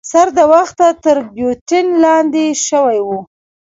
سر 0.11 0.27
د 0.37 0.39
وخته 0.53 0.87
تر 1.03 1.17
ګیوتین 1.35 1.87
لاندي 2.03 2.47
شوی 2.67 2.99
وو. 3.07 3.19